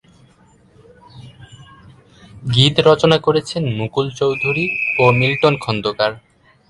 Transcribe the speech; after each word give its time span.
গীত 2.53 2.75
রচনা 2.89 3.17
করেছেন 3.17 3.63
মুকুল 3.77 4.07
চৌধুরী 4.19 4.65
ও 4.99 5.03
মিল্টন 5.19 5.53
খন্দকার। 5.57 6.11